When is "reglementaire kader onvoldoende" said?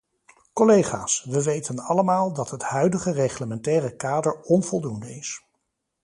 3.11-5.15